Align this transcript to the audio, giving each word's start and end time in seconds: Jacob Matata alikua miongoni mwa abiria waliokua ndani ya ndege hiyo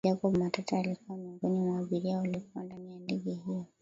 Jacob 0.03 0.33
Matata 0.37 0.77
alikua 0.79 1.17
miongoni 1.17 1.59
mwa 1.59 1.79
abiria 1.79 2.17
waliokua 2.17 2.63
ndani 2.63 2.91
ya 2.91 2.99
ndege 2.99 3.31
hiyo 3.45 3.65